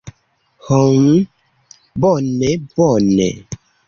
[0.67, 1.27] "Hm,
[2.01, 2.41] bone
[2.75, 3.45] bone."